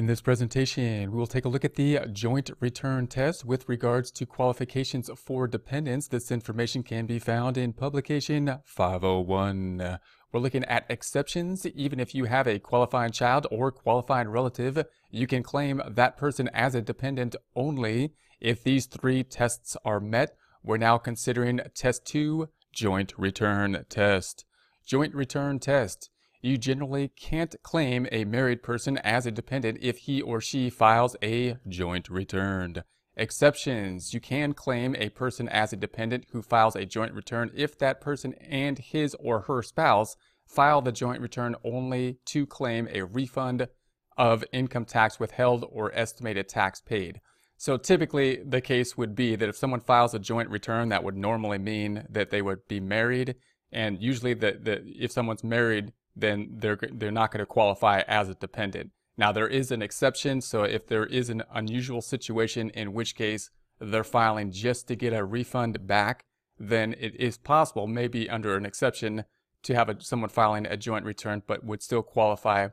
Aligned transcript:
In 0.00 0.06
this 0.06 0.22
presentation, 0.22 1.12
we 1.12 1.18
will 1.18 1.26
take 1.26 1.44
a 1.44 1.48
look 1.50 1.62
at 1.62 1.74
the 1.74 1.98
joint 2.10 2.50
return 2.58 3.06
test 3.06 3.44
with 3.44 3.68
regards 3.68 4.10
to 4.12 4.24
qualifications 4.24 5.10
for 5.14 5.46
dependents. 5.46 6.08
This 6.08 6.30
information 6.30 6.82
can 6.82 7.04
be 7.04 7.18
found 7.18 7.58
in 7.58 7.74
publication 7.74 8.60
501. 8.64 9.98
We're 10.32 10.40
looking 10.40 10.64
at 10.64 10.86
exceptions. 10.88 11.66
Even 11.66 12.00
if 12.00 12.14
you 12.14 12.24
have 12.24 12.46
a 12.46 12.58
qualifying 12.58 13.12
child 13.12 13.46
or 13.50 13.70
qualifying 13.70 14.30
relative, 14.30 14.86
you 15.10 15.26
can 15.26 15.42
claim 15.42 15.82
that 15.86 16.16
person 16.16 16.48
as 16.54 16.74
a 16.74 16.80
dependent 16.80 17.36
only 17.54 18.14
if 18.40 18.64
these 18.64 18.86
three 18.86 19.22
tests 19.22 19.76
are 19.84 20.00
met. 20.00 20.34
We're 20.64 20.78
now 20.78 20.96
considering 20.96 21.60
test 21.74 22.06
two, 22.06 22.48
joint 22.72 23.12
return 23.18 23.84
test. 23.90 24.46
Joint 24.86 25.14
return 25.14 25.58
test. 25.58 26.08
You 26.42 26.56
generally 26.56 27.08
can't 27.08 27.54
claim 27.62 28.08
a 28.10 28.24
married 28.24 28.62
person 28.62 28.96
as 28.98 29.26
a 29.26 29.30
dependent 29.30 29.78
if 29.82 29.98
he 29.98 30.22
or 30.22 30.40
she 30.40 30.70
files 30.70 31.14
a 31.22 31.56
joint 31.68 32.08
return. 32.08 32.82
Exceptions. 33.16 34.14
You 34.14 34.20
can 34.20 34.54
claim 34.54 34.96
a 34.96 35.10
person 35.10 35.48
as 35.48 35.72
a 35.72 35.76
dependent 35.76 36.24
who 36.32 36.40
files 36.40 36.74
a 36.76 36.86
joint 36.86 37.12
return 37.12 37.50
if 37.54 37.78
that 37.78 38.00
person 38.00 38.32
and 38.34 38.78
his 38.78 39.14
or 39.20 39.40
her 39.40 39.62
spouse 39.62 40.16
file 40.46 40.80
the 40.80 40.92
joint 40.92 41.20
return 41.20 41.56
only 41.62 42.18
to 42.26 42.46
claim 42.46 42.88
a 42.90 43.02
refund 43.02 43.68
of 44.16 44.44
income 44.52 44.86
tax 44.86 45.20
withheld 45.20 45.66
or 45.70 45.94
estimated 45.94 46.48
tax 46.48 46.80
paid. 46.80 47.20
So 47.58 47.76
typically 47.76 48.42
the 48.42 48.62
case 48.62 48.96
would 48.96 49.14
be 49.14 49.36
that 49.36 49.48
if 49.50 49.56
someone 49.56 49.80
files 49.80 50.14
a 50.14 50.18
joint 50.18 50.48
return, 50.48 50.88
that 50.88 51.04
would 51.04 51.16
normally 51.16 51.58
mean 51.58 52.06
that 52.08 52.30
they 52.30 52.40
would 52.40 52.66
be 52.66 52.80
married. 52.80 53.34
And 53.70 54.00
usually 54.00 54.32
that 54.34 54.62
if 54.66 55.12
someone's 55.12 55.44
married, 55.44 55.92
then 56.20 56.48
they're, 56.52 56.78
they're 56.92 57.10
not 57.10 57.30
going 57.32 57.40
to 57.40 57.46
qualify 57.46 58.02
as 58.06 58.28
a 58.28 58.34
dependent. 58.34 58.90
Now, 59.16 59.32
there 59.32 59.48
is 59.48 59.70
an 59.70 59.82
exception. 59.82 60.40
So 60.40 60.62
if 60.62 60.86
there 60.86 61.06
is 61.06 61.28
an 61.28 61.42
unusual 61.52 62.00
situation 62.00 62.70
in 62.70 62.92
which 62.92 63.14
case 63.14 63.50
they're 63.78 64.04
filing 64.04 64.50
just 64.50 64.88
to 64.88 64.96
get 64.96 65.12
a 65.12 65.24
refund 65.24 65.86
back, 65.86 66.24
then 66.58 66.94
it 66.98 67.14
is 67.18 67.38
possible, 67.38 67.86
maybe 67.86 68.28
under 68.30 68.56
an 68.56 68.66
exception, 68.66 69.24
to 69.62 69.74
have 69.74 69.88
a, 69.88 70.00
someone 70.00 70.30
filing 70.30 70.66
a 70.66 70.76
joint 70.76 71.04
return 71.04 71.42
but 71.46 71.64
would 71.64 71.82
still 71.82 72.02
qualify 72.02 72.68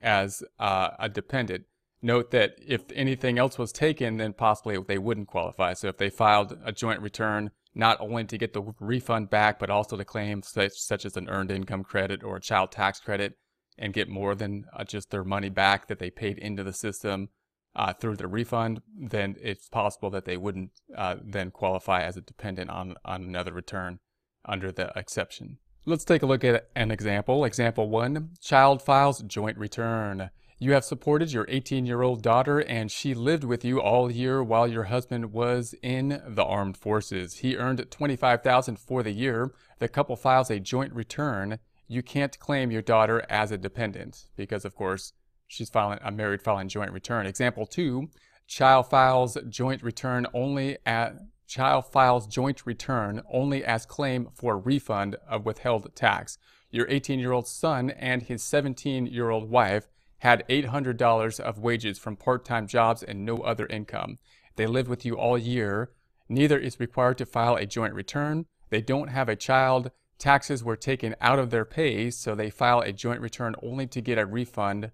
as 0.00 0.42
uh, 0.58 0.90
a 0.98 1.08
dependent. 1.08 1.64
Note 2.04 2.32
that 2.32 2.56
if 2.58 2.82
anything 2.94 3.38
else 3.38 3.56
was 3.56 3.72
taken, 3.72 4.18
then 4.18 4.34
possibly 4.34 4.76
they 4.76 4.98
wouldn't 4.98 5.26
qualify. 5.26 5.72
So 5.72 5.88
if 5.88 5.96
they 5.96 6.10
filed 6.10 6.58
a 6.62 6.70
joint 6.70 7.00
return 7.00 7.50
not 7.74 7.98
only 7.98 8.24
to 8.24 8.36
get 8.36 8.52
the 8.52 8.74
refund 8.78 9.30
back, 9.30 9.58
but 9.58 9.70
also 9.70 9.96
to 9.96 10.04
claim 10.04 10.42
such, 10.42 10.74
such 10.74 11.06
as 11.06 11.16
an 11.16 11.30
earned 11.30 11.50
income 11.50 11.82
credit 11.82 12.22
or 12.22 12.36
a 12.36 12.42
child 12.42 12.70
tax 12.70 13.00
credit 13.00 13.38
and 13.78 13.94
get 13.94 14.06
more 14.06 14.34
than 14.34 14.66
uh, 14.76 14.84
just 14.84 15.10
their 15.10 15.24
money 15.24 15.48
back 15.48 15.88
that 15.88 15.98
they 15.98 16.10
paid 16.10 16.36
into 16.36 16.62
the 16.62 16.74
system 16.74 17.30
uh, 17.74 17.94
through 17.94 18.16
the 18.16 18.28
refund, 18.28 18.82
then 18.94 19.34
it's 19.40 19.70
possible 19.70 20.10
that 20.10 20.26
they 20.26 20.36
wouldn't 20.36 20.72
uh, 20.94 21.16
then 21.24 21.50
qualify 21.50 22.02
as 22.02 22.18
a 22.18 22.20
dependent 22.20 22.68
on, 22.68 22.96
on 23.06 23.22
another 23.22 23.54
return 23.54 23.98
under 24.44 24.70
the 24.70 24.92
exception. 24.94 25.56
Let's 25.86 26.04
take 26.04 26.22
a 26.22 26.26
look 26.26 26.44
at 26.44 26.68
an 26.76 26.90
example. 26.90 27.46
Example 27.46 27.88
one, 27.88 28.32
child 28.42 28.82
files 28.82 29.22
joint 29.22 29.56
return. 29.56 30.28
You 30.58 30.72
have 30.72 30.84
supported 30.84 31.32
your 31.32 31.46
18 31.48 31.84
year 31.84 32.02
old 32.02 32.22
daughter, 32.22 32.60
and 32.60 32.90
she 32.90 33.12
lived 33.12 33.42
with 33.42 33.64
you 33.64 33.80
all 33.80 34.10
year 34.10 34.42
while 34.42 34.68
your 34.68 34.84
husband 34.84 35.32
was 35.32 35.74
in 35.82 36.22
the 36.26 36.44
armed 36.44 36.76
forces. 36.76 37.38
He 37.38 37.56
earned 37.56 37.84
25000 37.90 38.78
for 38.78 39.02
the 39.02 39.10
year. 39.10 39.52
The 39.80 39.88
couple 39.88 40.14
files 40.14 40.50
a 40.50 40.60
joint 40.60 40.92
return. 40.92 41.58
You 41.88 42.02
can't 42.02 42.38
claim 42.38 42.70
your 42.70 42.82
daughter 42.82 43.26
as 43.28 43.50
a 43.50 43.58
dependent 43.58 44.28
because, 44.36 44.64
of 44.64 44.76
course, 44.76 45.12
she's 45.48 45.70
filing 45.70 45.98
a 46.02 46.12
married 46.12 46.42
filing 46.42 46.68
joint 46.68 46.92
return. 46.92 47.26
Example 47.26 47.66
two, 47.66 48.08
child 48.46 48.88
files 48.88 49.36
joint 49.48 49.82
return 49.82 50.26
only 50.32 50.78
at 50.86 51.16
child 51.48 51.86
files 51.90 52.26
joint 52.28 52.64
return 52.64 53.22
only 53.30 53.64
as 53.64 53.86
claim 53.86 54.28
for 54.32 54.56
refund 54.56 55.16
of 55.28 55.44
withheld 55.44 55.94
tax. 55.96 56.38
Your 56.70 56.86
18 56.88 57.18
year 57.18 57.32
old 57.32 57.48
son 57.48 57.90
and 57.90 58.22
his 58.22 58.42
17 58.42 59.06
year 59.06 59.30
old 59.30 59.50
wife 59.50 59.88
had 60.24 60.42
$800 60.48 61.38
of 61.38 61.58
wages 61.58 61.98
from 61.98 62.16
part-time 62.16 62.66
jobs 62.66 63.02
and 63.02 63.26
no 63.26 63.40
other 63.40 63.66
income. 63.66 64.18
They 64.56 64.66
live 64.66 64.88
with 64.88 65.04
you 65.04 65.18
all 65.18 65.36
year. 65.36 65.90
Neither 66.30 66.58
is 66.58 66.80
required 66.80 67.18
to 67.18 67.26
file 67.26 67.56
a 67.56 67.66
joint 67.66 67.92
return. 67.92 68.46
They 68.70 68.80
don't 68.80 69.08
have 69.08 69.28
a 69.28 69.36
child. 69.36 69.90
Taxes 70.18 70.64
were 70.64 70.76
taken 70.76 71.14
out 71.20 71.38
of 71.38 71.50
their 71.50 71.66
pay, 71.66 72.10
so 72.10 72.34
they 72.34 72.48
file 72.48 72.80
a 72.80 72.90
joint 72.90 73.20
return 73.20 73.54
only 73.62 73.86
to 73.88 74.00
get 74.00 74.16
a 74.16 74.24
refund 74.24 74.92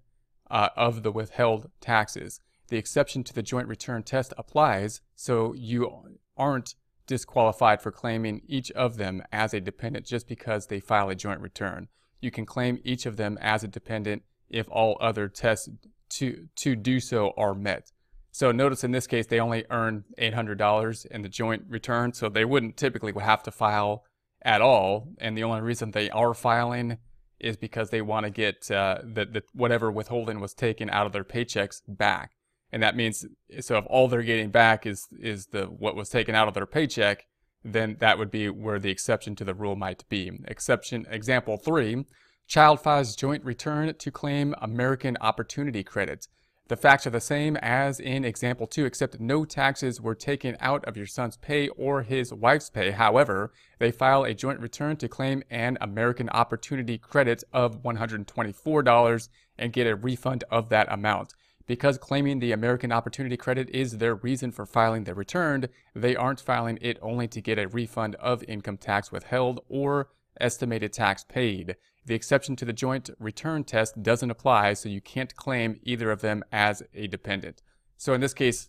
uh, 0.51 0.71
of 0.77 1.05
the 1.05 1.13
withheld 1.13 1.71
taxes. 1.81 2.41
The 2.67 2.77
exception 2.77 3.23
to 3.23 3.33
the 3.33 3.43
joint 3.43 3.69
return 3.69 4.03
test 4.03 4.35
applies, 4.37 5.01
so 5.15 5.55
you 5.55 6.19
aren't 6.37 6.75
disqualified 7.07 7.81
for 7.81 7.93
claiming 7.93 8.43
each 8.49 8.73
of 8.73 8.97
them 8.97 9.23
as 9.31 9.55
a 9.55 9.61
dependent 9.61 10.07
just 10.07 10.27
because 10.27 10.67
they 10.67 10.81
file 10.81 11.09
a 11.09 11.15
joint 11.15 11.41
return. 11.41 11.87
You 12.21 12.33
can 12.33 12.47
claim 12.47 12.81
each 12.83 13.07
of 13.07 13.17
them 13.17 13.39
as 13.41 13.63
a 13.63 13.69
dependent 13.69 14.25
if 14.51 14.69
all 14.71 14.97
other 15.01 15.29
tests 15.29 15.69
to, 16.11 16.49
to 16.57 16.77
do 16.77 17.01
so 17.01 17.33
are 17.37 17.55
met. 17.55 17.91
So 18.33 18.53
notice 18.53 18.85
in 18.85 18.93
this 18.93 19.07
case, 19.07 19.27
they 19.27 19.41
only 19.41 19.65
earn 19.71 20.05
$800 20.19 21.07
in 21.07 21.23
the 21.23 21.29
joint 21.29 21.65
return, 21.69 22.13
so 22.13 22.29
they 22.29 22.45
wouldn't 22.45 22.77
typically 22.77 23.13
have 23.21 23.43
to 23.45 23.51
file 23.51 24.05
at 24.43 24.61
all. 24.61 25.09
And 25.19 25.37
the 25.37 25.45
only 25.45 25.61
reason 25.61 25.91
they 25.91 26.11
are 26.11 26.35
filing 26.35 26.99
is 27.41 27.57
because 27.57 27.91
they 27.91 28.03
want 28.03 28.25
to 28.25 28.31
get 28.31 28.71
uh, 28.71 28.99
the, 29.03 29.25
the, 29.25 29.43
whatever 29.53 29.91
withholding 29.91 30.41
was 30.41 30.55
taken 30.55 30.91
out 30.91 31.07
of 31.07 31.13
their 31.13 31.25
paychecks 31.25 31.81
back. 31.89 32.33
And 32.73 32.83
that 32.83 32.95
means, 32.95 33.25
so 33.61 33.79
if 33.79 33.85
all 33.89 34.07
they're 34.07 34.23
getting 34.23 34.51
back 34.51 34.87
is, 34.87 35.07
is 35.19 35.47
the, 35.47 35.65
what 35.65 35.97
was 35.97 36.09
taken 36.09 36.35
out 36.35 36.47
of 36.47 36.55
their 36.55 36.67
paycheck, 36.67 37.27
then 37.65 37.97
that 38.01 38.19
would 38.19 38.31
be 38.31 38.49
where 38.49 38.79
the 38.79 38.91
exception 38.91 39.35
to 39.37 39.45
the 39.45 39.55
rule 39.55 39.75
might 39.75 40.09
be. 40.09 40.31
Exception, 40.47 41.07
example 41.11 41.57
three, 41.57 42.05
Child 42.51 42.81
files 42.81 43.15
joint 43.15 43.45
return 43.45 43.95
to 43.95 44.11
claim 44.11 44.57
American 44.61 45.17
Opportunity 45.21 45.85
Credit. 45.85 46.27
The 46.67 46.75
facts 46.75 47.07
are 47.07 47.11
the 47.11 47.21
same 47.21 47.57
as 47.59 48.01
in 48.01 48.25
example 48.25 48.67
2, 48.67 48.87
except 48.87 49.21
no 49.21 49.45
taxes 49.45 50.01
were 50.01 50.17
taken 50.17 50.57
out 50.59 50.85
of 50.85 50.97
your 50.97 51.07
son's 51.07 51.37
pay 51.37 51.69
or 51.69 52.03
his 52.03 52.35
wife's 52.35 52.69
pay. 52.69 52.91
However, 52.91 53.53
they 53.79 53.93
file 53.93 54.25
a 54.25 54.35
joint 54.35 54.59
return 54.59 54.97
to 54.97 55.07
claim 55.07 55.45
an 55.49 55.79
American 55.81 56.29
Opportunity 56.31 56.99
Credit 56.99 57.45
of 57.53 57.85
$124 57.85 59.29
and 59.57 59.73
get 59.73 59.87
a 59.87 59.95
refund 59.95 60.43
of 60.51 60.71
that 60.71 60.93
amount. 60.93 61.35
Because 61.69 61.99
claiming 61.99 62.41
the 62.41 62.51
American 62.51 62.91
Opportunity 62.91 63.37
Credit 63.37 63.71
is 63.71 63.99
their 63.99 64.17
reason 64.17 64.51
for 64.51 64.67
filing 64.67 65.05
the 65.05 65.15
return, 65.15 65.69
they 65.95 66.17
aren't 66.17 66.41
filing 66.41 66.81
it 66.81 66.99
only 67.01 67.29
to 67.29 67.41
get 67.41 67.61
a 67.61 67.69
refund 67.69 68.17
of 68.17 68.43
income 68.49 68.77
tax 68.77 69.13
withheld 69.13 69.61
or 69.69 70.09
estimated 70.41 70.93
tax 70.93 71.23
paid. 71.23 71.77
The 72.07 72.15
exception 72.15 72.57
to 72.57 72.65
the 72.65 72.73
joint 72.73 73.11
return 73.19 73.65
test 73.65 74.03
doesn't 74.03 74.31
apply, 74.31 74.73
so 74.75 74.89
you 74.89 75.01
can't 75.01 75.35
claim 75.37 75.81
either 75.83 76.11
of 76.11 76.21
them 76.21 76.43
as 76.51 76.83
a 76.95 77.07
dependent. 77.07 77.63
So 77.97 78.15
in 78.15 78.21
this 78.21 78.35
case, 78.35 78.69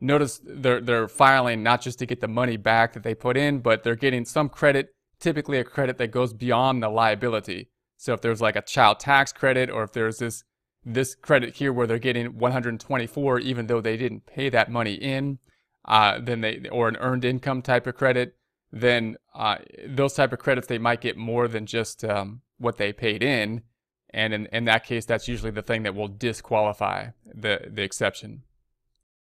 notice 0.00 0.40
they're, 0.44 0.80
they're 0.80 1.08
filing 1.08 1.62
not 1.62 1.80
just 1.80 1.98
to 2.00 2.06
get 2.06 2.20
the 2.20 2.28
money 2.28 2.56
back 2.56 2.92
that 2.92 3.02
they 3.02 3.14
put 3.14 3.36
in, 3.36 3.60
but 3.60 3.84
they're 3.84 3.94
getting 3.94 4.24
some 4.24 4.48
credit, 4.48 4.94
typically 5.20 5.58
a 5.58 5.64
credit 5.64 5.98
that 5.98 6.10
goes 6.10 6.32
beyond 6.32 6.82
the 6.82 6.88
liability. 6.88 7.70
So 7.96 8.12
if 8.14 8.20
there's 8.20 8.40
like 8.40 8.56
a 8.56 8.62
child 8.62 8.98
tax 8.98 9.32
credit 9.32 9.70
or 9.70 9.84
if 9.84 9.92
there's 9.92 10.18
this 10.18 10.44
this 10.84 11.14
credit 11.14 11.54
here 11.54 11.72
where 11.72 11.86
they're 11.86 12.00
getting 12.00 12.36
124 12.36 13.38
even 13.38 13.68
though 13.68 13.80
they 13.80 13.96
didn't 13.96 14.26
pay 14.26 14.48
that 14.48 14.68
money 14.68 14.94
in, 14.94 15.38
uh, 15.84 16.18
then 16.20 16.40
they 16.40 16.68
or 16.72 16.88
an 16.88 16.96
earned 16.96 17.24
income 17.24 17.62
type 17.62 17.86
of 17.86 17.94
credit, 17.94 18.34
then 18.72 19.16
uh, 19.34 19.58
those 19.86 20.14
type 20.14 20.32
of 20.32 20.40
credits 20.40 20.66
they 20.66 20.78
might 20.78 21.00
get 21.00 21.16
more 21.16 21.46
than 21.46 21.66
just 21.66 22.04
um, 22.04 22.40
what 22.62 22.78
they 22.78 22.92
paid 22.92 23.22
in. 23.22 23.62
And 24.10 24.32
in, 24.34 24.46
in 24.46 24.64
that 24.66 24.84
case, 24.84 25.04
that's 25.04 25.26
usually 25.28 25.50
the 25.50 25.62
thing 25.62 25.82
that 25.84 25.94
will 25.94 26.08
disqualify 26.08 27.08
the, 27.24 27.68
the 27.70 27.82
exception. 27.82 28.42